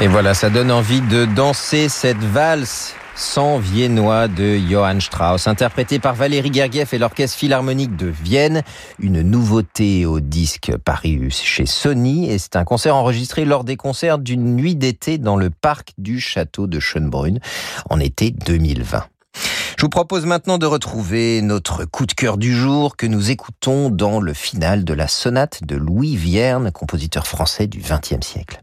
Et 0.00 0.06
voilà, 0.06 0.32
ça 0.32 0.48
donne 0.48 0.70
envie 0.70 1.00
de 1.00 1.24
danser 1.24 1.88
cette 1.88 2.22
valse 2.22 2.94
sans 3.16 3.58
viennois 3.58 4.28
de 4.28 4.56
Johann 4.56 5.00
Strauss, 5.00 5.48
interprété 5.48 5.98
par 5.98 6.14
Valérie 6.14 6.52
Gergiev 6.52 6.90
et 6.92 6.98
l'Orchestre 6.98 7.36
Philharmonique 7.36 7.96
de 7.96 8.06
Vienne. 8.06 8.62
Une 9.00 9.22
nouveauté 9.22 10.06
au 10.06 10.20
disque 10.20 10.70
paru 10.84 11.30
chez 11.32 11.66
Sony 11.66 12.30
et 12.30 12.38
c'est 12.38 12.54
un 12.54 12.62
concert 12.62 12.94
enregistré 12.94 13.44
lors 13.44 13.64
des 13.64 13.76
concerts 13.76 14.20
d'une 14.20 14.54
nuit 14.54 14.76
d'été 14.76 15.18
dans 15.18 15.34
le 15.34 15.50
parc 15.50 15.94
du 15.98 16.20
château 16.20 16.68
de 16.68 16.78
Schönbrunn 16.78 17.40
en 17.90 17.98
été 17.98 18.30
2020. 18.30 19.04
Je 19.76 19.82
vous 19.82 19.88
propose 19.88 20.26
maintenant 20.26 20.58
de 20.58 20.66
retrouver 20.66 21.42
notre 21.42 21.84
coup 21.86 22.06
de 22.06 22.12
cœur 22.12 22.38
du 22.38 22.54
jour 22.54 22.96
que 22.96 23.06
nous 23.06 23.32
écoutons 23.32 23.90
dans 23.90 24.20
le 24.20 24.32
final 24.32 24.84
de 24.84 24.94
la 24.94 25.08
sonate 25.08 25.64
de 25.64 25.74
Louis 25.74 26.14
Vierne, 26.14 26.70
compositeur 26.70 27.26
français 27.26 27.66
du 27.66 27.80
XXe 27.80 28.24
siècle. 28.24 28.62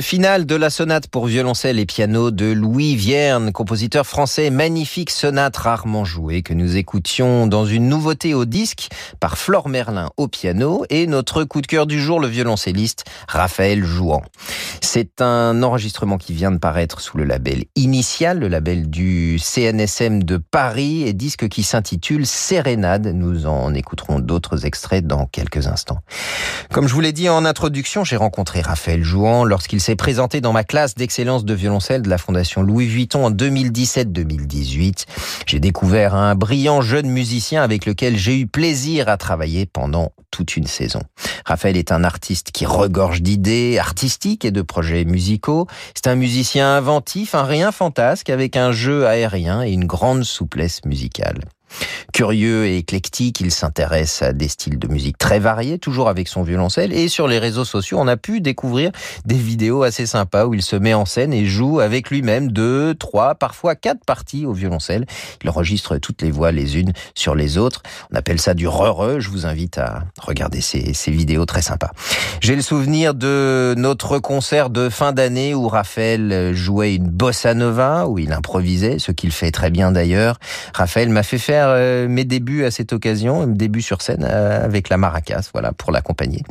Le 0.00 0.02
final 0.02 0.46
de 0.46 0.54
la 0.54 0.70
sonate 0.70 1.08
pour 1.08 1.26
violoncelle 1.26 1.78
et 1.78 1.84
piano 1.84 2.30
de 2.30 2.46
Louis 2.46 2.96
Vierne, 2.96 3.52
compositeur 3.52 4.06
français, 4.06 4.48
magnifique 4.48 5.10
sonate 5.10 5.58
rarement 5.58 6.06
jouée 6.06 6.40
que 6.40 6.54
nous 6.54 6.78
écoutions 6.78 7.46
dans 7.46 7.66
une 7.66 7.86
nouveauté 7.86 8.32
au 8.32 8.46
disque 8.46 8.88
par 9.20 9.36
Flore 9.36 9.68
Merlin 9.68 10.08
au 10.16 10.26
piano 10.26 10.86
et 10.88 11.06
notre 11.06 11.44
coup 11.44 11.60
de 11.60 11.66
cœur 11.66 11.86
du 11.86 12.00
jour, 12.00 12.18
le 12.18 12.28
violoncelliste 12.28 13.04
Raphaël 13.28 13.84
Jouan. 13.84 14.22
C'est 14.80 15.20
un 15.20 15.62
enregistrement 15.62 16.16
qui 16.16 16.32
vient 16.32 16.50
de 16.50 16.56
paraître 16.56 17.02
sous 17.02 17.18
le 17.18 17.24
label 17.24 17.64
Initial, 17.76 18.38
le 18.38 18.48
label 18.48 18.88
du 18.88 19.38
CNSM 19.38 20.22
de 20.22 20.38
Paris 20.38 21.02
et 21.02 21.12
disque 21.12 21.46
qui 21.50 21.62
s'intitule 21.62 22.24
Sérénade. 22.24 23.08
Nous 23.08 23.46
en 23.46 23.74
écouterons 23.74 24.18
d'autres 24.18 24.64
extraits 24.64 25.06
dans 25.06 25.26
quelques 25.26 25.66
instants. 25.66 25.98
Comme 26.72 26.88
je 26.88 26.94
vous 26.94 27.02
l'ai 27.02 27.12
dit 27.12 27.28
en 27.28 27.44
introduction, 27.44 28.02
j'ai 28.02 28.16
rencontré 28.16 28.62
Raphaël 28.62 29.04
Jouan 29.04 29.44
lorsqu'il 29.44 29.82
s'est 29.82 29.89
présenté 29.96 30.40
dans 30.40 30.52
ma 30.52 30.64
classe 30.64 30.94
d'excellence 30.94 31.44
de 31.44 31.54
violoncelle 31.54 32.02
de 32.02 32.08
la 32.08 32.18
Fondation 32.18 32.62
Louis 32.62 32.86
Vuitton 32.86 33.26
en 33.26 33.30
2017-2018. 33.30 35.06
J'ai 35.46 35.60
découvert 35.60 36.14
un 36.14 36.34
brillant 36.34 36.80
jeune 36.80 37.08
musicien 37.08 37.62
avec 37.62 37.86
lequel 37.86 38.16
j'ai 38.16 38.38
eu 38.38 38.46
plaisir 38.46 39.08
à 39.08 39.16
travailler 39.16 39.66
pendant 39.66 40.12
toute 40.30 40.56
une 40.56 40.66
saison. 40.66 41.00
Raphaël 41.44 41.76
est 41.76 41.92
un 41.92 42.04
artiste 42.04 42.50
qui 42.52 42.66
regorge 42.66 43.22
d'idées 43.22 43.78
artistiques 43.78 44.44
et 44.44 44.50
de 44.50 44.62
projets 44.62 45.04
musicaux. 45.04 45.66
C'est 45.94 46.08
un 46.08 46.14
musicien 46.14 46.76
inventif, 46.76 47.34
un 47.34 47.44
rien 47.44 47.72
fantasque 47.72 48.30
avec 48.30 48.56
un 48.56 48.72
jeu 48.72 49.06
aérien 49.06 49.62
et 49.62 49.72
une 49.72 49.86
grande 49.86 50.24
souplesse 50.24 50.84
musicale. 50.84 51.40
Curieux 52.12 52.66
et 52.66 52.78
éclectique, 52.78 53.40
il 53.40 53.50
s'intéresse 53.50 54.22
à 54.22 54.32
des 54.32 54.48
styles 54.48 54.78
de 54.78 54.88
musique 54.88 55.18
très 55.18 55.38
variés, 55.38 55.78
toujours 55.78 56.08
avec 56.08 56.28
son 56.28 56.42
violoncelle. 56.42 56.92
Et 56.92 57.08
sur 57.08 57.28
les 57.28 57.38
réseaux 57.38 57.64
sociaux, 57.64 57.98
on 58.00 58.08
a 58.08 58.16
pu 58.16 58.40
découvrir 58.40 58.90
des 59.24 59.36
vidéos 59.36 59.82
assez 59.82 60.06
sympas 60.06 60.46
où 60.46 60.54
il 60.54 60.62
se 60.62 60.76
met 60.76 60.94
en 60.94 61.04
scène 61.04 61.32
et 61.32 61.46
joue 61.46 61.80
avec 61.80 62.10
lui-même 62.10 62.50
deux, 62.50 62.94
trois, 62.94 63.34
parfois 63.34 63.74
quatre 63.74 64.04
parties 64.04 64.46
au 64.46 64.52
violoncelle. 64.52 65.06
Il 65.42 65.50
enregistre 65.50 65.98
toutes 65.98 66.22
les 66.22 66.30
voix 66.30 66.52
les 66.52 66.78
unes 66.78 66.92
sur 67.14 67.34
les 67.34 67.58
autres. 67.58 67.82
On 68.12 68.16
appelle 68.16 68.40
ça 68.40 68.54
du 68.54 68.66
re-re. 68.66 69.20
Je 69.20 69.30
vous 69.30 69.46
invite 69.46 69.78
à 69.78 70.02
regarder 70.20 70.60
ces, 70.60 70.94
ces 70.94 71.10
vidéos 71.10 71.46
très 71.46 71.62
sympas. 71.62 71.90
J'ai 72.40 72.56
le 72.56 72.62
souvenir 72.62 73.14
de 73.14 73.74
notre 73.76 74.18
concert 74.18 74.70
de 74.70 74.88
fin 74.88 75.12
d'année 75.12 75.54
où 75.54 75.68
Raphaël 75.68 76.52
jouait 76.54 76.94
une 76.94 77.08
bossa 77.08 77.54
nova, 77.54 78.06
où 78.08 78.18
il 78.18 78.32
improvisait, 78.32 78.98
ce 78.98 79.12
qu'il 79.12 79.30
fait 79.32 79.50
très 79.50 79.70
bien 79.70 79.92
d'ailleurs. 79.92 80.38
Raphaël 80.74 81.08
m'a 81.08 81.22
fait 81.22 81.38
faire 81.38 81.59
euh, 81.68 82.08
mes 82.08 82.24
débuts 82.24 82.64
à 82.64 82.70
cette 82.70 82.92
occasion, 82.92 83.46
mes 83.46 83.54
débuts 83.54 83.82
sur 83.82 84.02
scène 84.02 84.26
euh, 84.28 84.64
avec 84.64 84.88
la 84.88 84.96
maracas, 84.96 85.50
voilà, 85.52 85.72
pour 85.72 85.92
l'accompagner. 85.92 86.42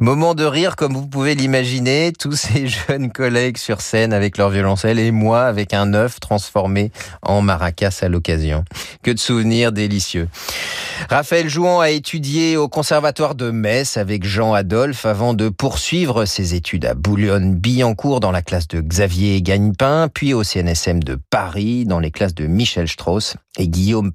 Moment 0.00 0.34
de 0.34 0.44
rire, 0.44 0.76
comme 0.76 0.94
vous 0.94 1.06
pouvez 1.06 1.34
l'imaginer, 1.34 2.12
tous 2.18 2.32
ces 2.36 2.66
jeunes 2.66 3.10
collègues 3.10 3.56
sur 3.56 3.80
scène 3.80 4.12
avec 4.12 4.38
leur 4.38 4.50
violoncelle 4.50 4.98
et 4.98 5.10
moi 5.10 5.44
avec 5.44 5.74
un 5.74 5.94
œuf 5.94 6.20
transformé 6.20 6.90
en 7.22 7.42
maracas 7.42 8.00
à 8.02 8.08
l'occasion. 8.08 8.64
Que 9.02 9.10
de 9.10 9.18
souvenirs 9.18 9.72
délicieux. 9.72 10.28
Raphaël 11.08 11.48
Jouan 11.48 11.80
a 11.80 11.90
étudié 11.90 12.56
au 12.56 12.68
conservatoire 12.68 13.34
de 13.34 13.50
Metz 13.50 13.96
avec 13.96 14.24
Jean 14.24 14.52
Adolphe 14.52 15.06
avant 15.06 15.34
de 15.34 15.48
poursuivre 15.48 16.24
ses 16.24 16.54
études 16.54 16.84
à 16.84 16.94
Boulogne-Billancourt 16.94 18.20
dans 18.20 18.32
la 18.32 18.42
classe 18.42 18.68
de 18.68 18.80
Xavier 18.80 19.40
Gagnepin, 19.42 20.08
puis 20.12 20.34
au 20.34 20.42
CNSM 20.42 21.02
de 21.02 21.18
Paris 21.30 21.84
dans 21.84 22.00
les 22.00 22.10
classes 22.10 22.34
de 22.34 22.46
Michel 22.46 22.88
Strauss 22.88 23.36
et 23.58 23.68
Guillaume 23.68 24.12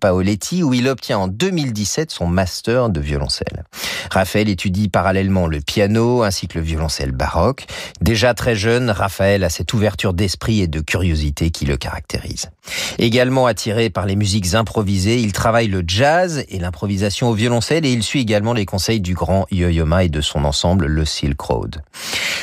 Où 0.64 0.74
il 0.74 0.88
obtient 0.88 1.18
en 1.18 1.28
2017 1.28 2.12
son 2.12 2.28
master 2.28 2.90
de 2.90 3.00
violoncelle. 3.00 3.64
Raphaël 4.12 4.50
étudie 4.50 4.90
parallèlement 4.90 5.48
le 5.48 5.62
piano 5.62 6.24
ainsi 6.24 6.48
que 6.48 6.58
le 6.58 6.66
violoncelle 6.66 7.12
baroque. 7.12 7.66
Déjà 8.02 8.34
très 8.34 8.56
jeune, 8.56 8.90
Raphaël 8.90 9.44
a 9.44 9.50
cette 9.50 9.74
ouverture 9.74 10.14
d'esprit 10.14 10.62
et 10.62 10.68
de 10.68 10.82
curiosité 10.82 11.52
qui 11.52 11.66
le 11.66 11.78
caractérise. 11.78 12.50
Également 12.98 13.46
attiré 13.46 13.90
par 13.90 14.06
les 14.06 14.16
musiques 14.16 14.54
improvisées, 14.54 15.20
il 15.20 15.34
travaille 15.34 15.68
le 15.68 15.84
jazz 15.86 16.46
et 16.48 16.60
l'improvisation 16.60 17.30
au 17.30 17.34
violoncelle 17.34 17.86
et 17.86 17.92
il 17.92 18.04
suit 18.04 18.22
également 18.22 18.54
les 18.54 18.66
conseils 18.66 19.02
du 19.02 19.14
grand 19.14 19.46
Yo-Yo 19.52 19.86
Ma 19.86 20.04
et 20.04 20.10
de 20.10 20.22
son 20.22 20.46
ensemble, 20.46 20.86
le 20.86 21.06
Silk 21.06 21.40
Road. 21.40 21.82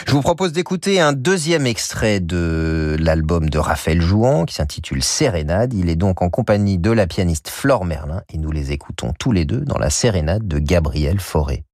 Je 0.06 0.12
vous 0.12 0.22
propose 0.22 0.52
d'écouter 0.52 1.00
un 1.00 1.12
deuxième 1.12 1.66
extrait 1.66 2.20
de 2.20 2.96
l'album 2.98 3.48
de 3.48 3.58
Raphaël 3.58 4.00
Jouan 4.00 4.44
qui 4.44 4.54
s'intitule 4.54 5.02
Sérénade. 5.02 5.74
Il 5.74 5.88
est 5.88 5.96
donc 5.96 6.22
en 6.22 6.30
compagnie 6.30 6.78
de 6.78 6.90
la 6.90 7.06
pianiste 7.06 7.48
Flore 7.48 7.84
Merlin 7.84 8.22
et 8.32 8.38
nous 8.38 8.50
les 8.50 8.72
écoutons 8.72 9.12
tous 9.18 9.32
les 9.32 9.44
deux 9.44 9.60
dans 9.60 9.78
la 9.78 9.90
Sérénade 9.90 10.46
de 10.46 10.58
Gabriel 10.58 11.20
Fauré. 11.20 11.64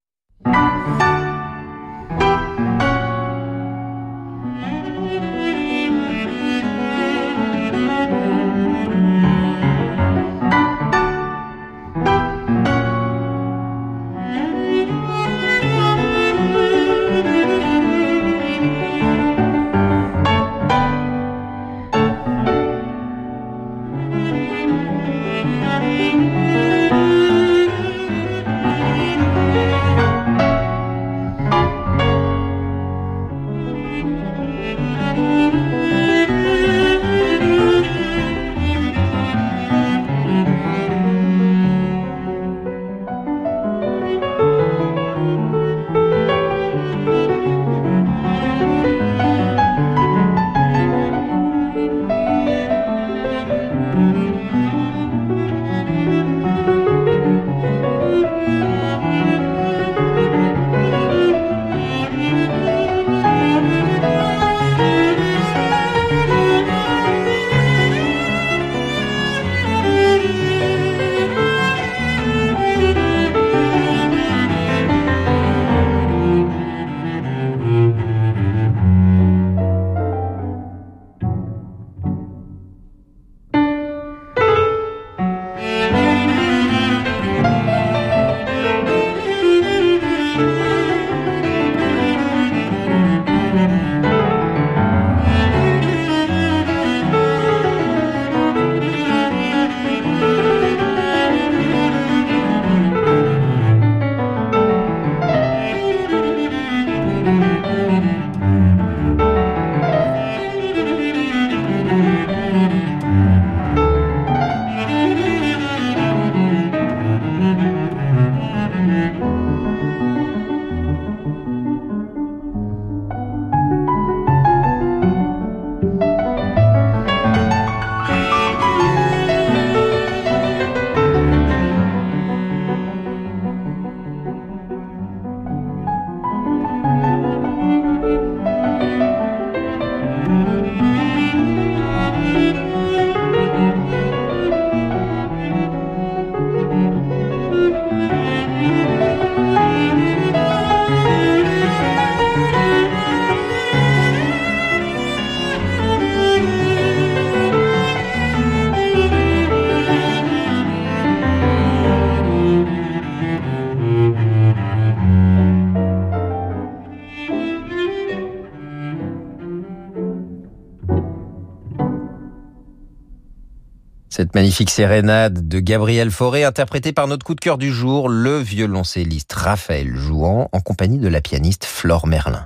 Magnifique 174.37 174.69
sérénade 174.69 175.47
de 175.47 175.59
Gabriel 175.59 176.11
Fauré, 176.11 176.43
interprétée 176.43 176.93
par 176.93 177.07
notre 177.07 177.25
coup 177.25 177.33
de 177.33 177.39
cœur 177.39 177.57
du 177.57 177.73
jour, 177.73 178.07
le 178.07 178.37
violoncelliste 178.37 179.33
Raphaël 179.33 179.95
Jouan, 179.95 180.47
en 180.51 180.59
compagnie 180.59 180.99
de 180.99 181.07
la 181.07 181.21
pianiste 181.21 181.65
Flore 181.65 182.05
Merlin. 182.05 182.45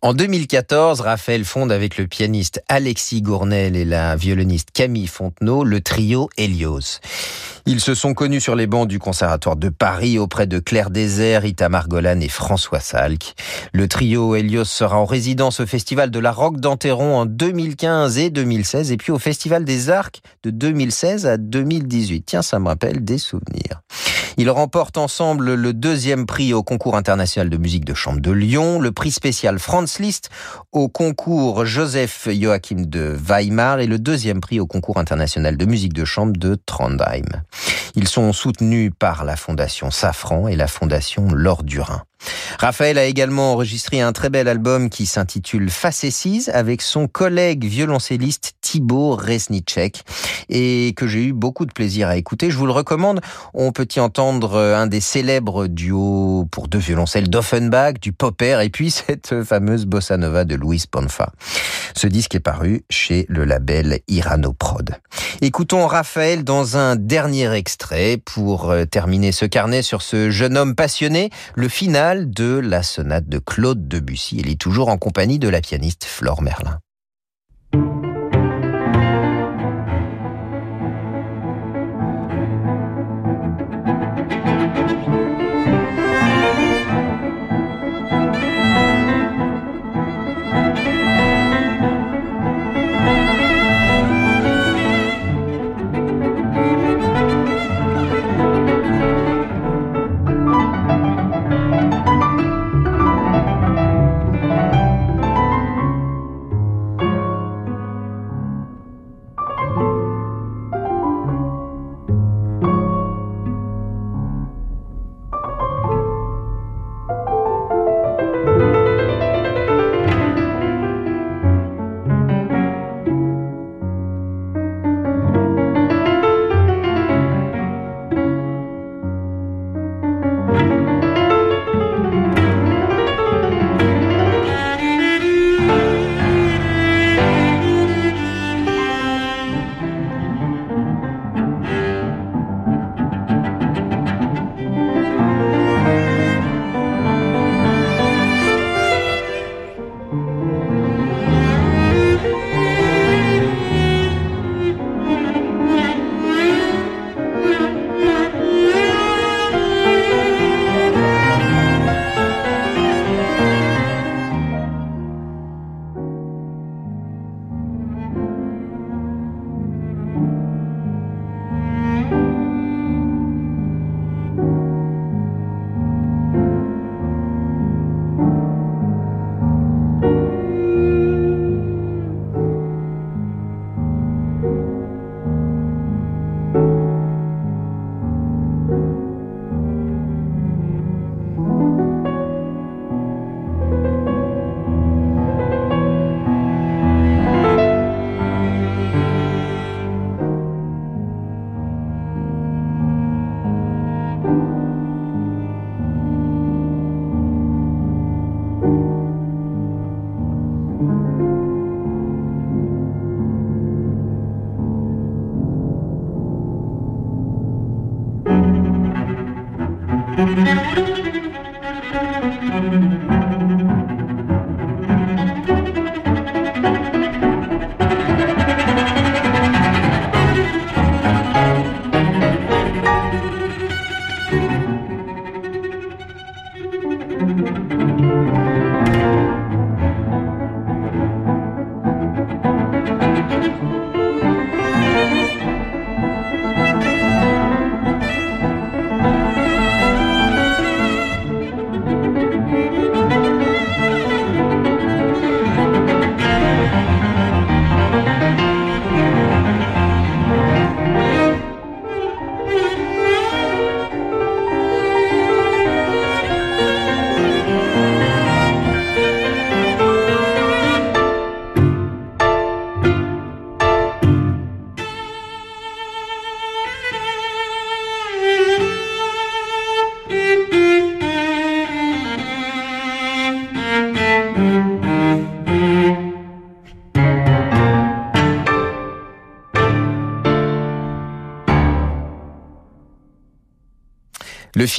En 0.00 0.14
2014, 0.14 1.02
Raphaël 1.02 1.44
fonde 1.44 1.72
avec 1.72 1.98
le 1.98 2.06
pianiste 2.06 2.62
Alexis 2.68 3.20
Gournel 3.20 3.76
et 3.76 3.84
la 3.84 4.16
violoniste 4.16 4.70
Camille 4.72 5.08
Fontenot 5.08 5.62
le 5.62 5.82
trio 5.82 6.30
Helios. 6.38 7.00
Ils 7.66 7.80
se 7.80 7.94
sont 7.94 8.14
connus 8.14 8.40
sur 8.40 8.56
les 8.56 8.66
bancs 8.66 8.88
du 8.88 8.98
Conservatoire 8.98 9.56
de 9.56 9.68
Paris 9.68 10.18
auprès 10.18 10.46
de 10.46 10.58
Claire 10.58 10.90
Désert, 10.90 11.44
Itamar 11.44 11.88
Golan 11.88 12.20
et 12.20 12.28
François 12.28 12.80
Salk. 12.80 13.34
Le 13.72 13.88
trio 13.88 14.34
Helios 14.34 14.64
sera 14.64 14.98
en 14.98 15.04
résidence 15.04 15.60
au 15.60 15.66
Festival 15.66 16.10
de 16.10 16.18
la 16.18 16.32
Roque 16.32 16.60
d'Anteron 16.60 17.16
en 17.16 17.26
2015 17.26 18.18
et 18.18 18.30
2016 18.30 18.92
et 18.92 18.96
puis 18.96 19.12
au 19.12 19.18
Festival 19.18 19.64
des 19.64 19.90
Arcs 19.90 20.22
de 20.42 20.50
2016 20.50 21.26
à 21.26 21.36
2018. 21.36 22.24
Tiens, 22.26 22.42
ça 22.42 22.58
me 22.58 22.68
rappelle 22.68 23.04
des 23.04 23.18
souvenirs. 23.18 23.82
Ils 24.40 24.48
remportent 24.48 24.96
ensemble 24.96 25.52
le 25.52 25.74
deuxième 25.74 26.24
prix 26.24 26.54
au 26.54 26.62
concours 26.62 26.96
international 26.96 27.50
de 27.50 27.58
musique 27.58 27.84
de 27.84 27.92
chambre 27.92 28.22
de 28.22 28.30
Lyon, 28.30 28.80
le 28.80 28.90
prix 28.90 29.10
spécial 29.10 29.58
Franz 29.58 30.02
Liszt 30.02 30.30
au 30.72 30.88
concours 30.88 31.66
Joseph 31.66 32.26
Joachim 32.26 32.86
de 32.86 33.14
Weimar 33.22 33.80
et 33.80 33.86
le 33.86 33.98
deuxième 33.98 34.40
prix 34.40 34.58
au 34.58 34.66
concours 34.66 34.96
international 34.96 35.58
de 35.58 35.64
musique 35.66 35.92
de 35.92 36.06
chambre 36.06 36.38
de 36.38 36.54
Trondheim. 36.54 37.26
Ils 37.96 38.08
sont 38.08 38.32
soutenus 38.32 38.90
par 38.98 39.24
la 39.26 39.36
fondation 39.36 39.90
Safran 39.90 40.48
et 40.48 40.56
la 40.56 40.68
fondation 40.68 41.28
Laure 41.34 41.62
Durin. 41.62 42.04
Raphaël 42.58 42.98
a 42.98 43.04
également 43.04 43.52
enregistré 43.52 44.00
un 44.00 44.12
très 44.12 44.30
bel 44.30 44.48
album 44.48 44.90
qui 44.90 45.06
s'intitule 45.06 45.70
Facéties 45.70 46.48
avec 46.52 46.82
son 46.82 47.08
collègue 47.08 47.64
violoncelliste 47.64 48.54
Thibaut 48.60 49.14
Resnicek 49.14 50.02
et 50.48 50.92
que 50.96 51.06
j'ai 51.06 51.24
eu 51.24 51.32
beaucoup 51.32 51.66
de 51.66 51.72
plaisir 51.72 52.08
à 52.08 52.16
écouter. 52.16 52.50
Je 52.50 52.56
vous 52.56 52.66
le 52.66 52.72
recommande. 52.72 53.20
On 53.54 53.72
peut 53.72 53.88
y 53.94 54.00
entendre 54.00 54.58
un 54.58 54.86
des 54.86 55.00
célèbres 55.00 55.66
duos 55.66 56.46
pour 56.50 56.68
deux 56.68 56.78
violoncelles 56.78 57.30
d'Offenbach, 57.30 57.94
du 58.00 58.12
Popper 58.12 58.60
et 58.62 58.70
puis 58.70 58.90
cette 58.90 59.42
fameuse 59.44 59.86
bossa 59.86 60.16
nova 60.16 60.44
de 60.44 60.54
Louis 60.54 60.84
Ponfa. 60.90 61.32
Ce 61.94 62.06
disque 62.06 62.34
est 62.34 62.40
paru 62.40 62.84
chez 62.90 63.26
le 63.28 63.44
label 63.44 64.00
Irano 64.08 64.52
Prod. 64.52 64.96
Écoutons 65.40 65.86
Raphaël 65.86 66.44
dans 66.44 66.76
un 66.76 66.96
dernier 66.96 67.52
extrait 67.54 68.18
pour 68.22 68.70
euh, 68.70 68.84
terminer 68.84 69.32
ce 69.32 69.44
carnet 69.44 69.82
sur 69.82 70.02
ce 70.02 70.30
jeune 70.30 70.56
homme 70.56 70.74
passionné, 70.74 71.30
le 71.54 71.68
final 71.68 72.09
de 72.14 72.58
la 72.58 72.82
sonate 72.82 73.28
de 73.28 73.38
Claude 73.38 73.86
Debussy. 73.86 74.38
Il 74.38 74.50
est 74.50 74.60
toujours 74.60 74.88
en 74.88 74.98
compagnie 74.98 75.38
de 75.38 75.48
la 75.48 75.60
pianiste 75.60 76.04
Flore 76.04 76.42
Merlin. 76.42 76.80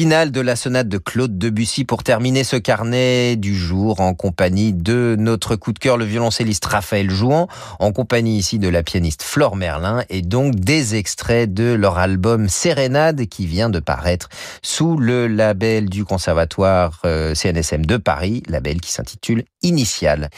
Le 0.01 0.05
final 0.05 0.31
de 0.31 0.41
la 0.41 0.55
sonate 0.55 0.89
de 0.89 0.97
Claude 0.97 1.37
Debussy 1.37 1.85
pour 1.85 2.01
terminer 2.01 2.43
ce 2.43 2.55
carnet 2.55 3.35
du 3.35 3.55
jour 3.55 4.01
en 4.01 4.15
compagnie 4.15 4.73
de 4.73 5.15
notre 5.19 5.55
coup 5.55 5.73
de 5.73 5.77
cœur, 5.77 5.95
le 5.95 6.05
violoncelliste 6.05 6.65
Raphaël 6.65 7.11
Jouan, 7.11 7.47
en 7.77 7.91
compagnie 7.91 8.39
ici 8.39 8.57
de 8.57 8.67
la 8.67 8.81
pianiste 8.81 9.21
Flore 9.21 9.55
Merlin 9.55 10.03
et 10.09 10.23
donc 10.23 10.55
des 10.55 10.95
extraits 10.95 11.53
de 11.53 11.71
leur 11.73 11.99
album 11.99 12.49
Sérénade 12.49 13.27
qui 13.27 13.45
vient 13.45 13.69
de 13.69 13.79
paraître 13.79 14.29
sous 14.63 14.97
le 14.97 15.27
label 15.27 15.87
du 15.87 16.03
conservatoire 16.03 16.99
euh, 17.05 17.35
CNSM 17.35 17.85
de 17.85 17.97
Paris, 17.97 18.41
label 18.49 18.81
qui 18.81 18.91
s'intitule 18.91 19.43
Initial. 19.61 20.31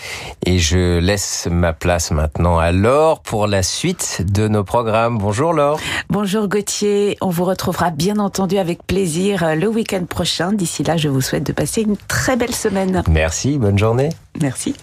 Et 0.45 0.59
je 0.59 0.99
laisse 0.99 1.47
ma 1.49 1.71
place 1.71 2.11
maintenant 2.11 2.59
à 2.59 2.73
Laure 2.73 3.21
pour 3.21 3.47
la 3.47 3.63
suite 3.63 4.25
de 4.29 4.49
nos 4.49 4.65
programmes. 4.65 5.17
Bonjour 5.17 5.53
Laure. 5.53 5.79
Bonjour 6.09 6.49
Gauthier, 6.49 7.17
on 7.21 7.29
vous 7.29 7.45
retrouvera 7.45 7.91
bien 7.91 8.19
entendu 8.19 8.57
avec 8.57 8.85
plaisir 8.85 9.43
euh, 9.43 9.52
le 9.55 9.67
week-end 9.67 10.05
prochain. 10.05 10.53
D'ici 10.53 10.83
là, 10.83 10.97
je 10.97 11.09
vous 11.09 11.21
souhaite 11.21 11.45
de 11.45 11.53
passer 11.53 11.81
une 11.81 11.97
très 12.07 12.35
belle 12.35 12.55
semaine. 12.55 13.03
Merci, 13.09 13.57
bonne 13.57 13.77
journée. 13.77 14.09
Merci. 14.41 14.75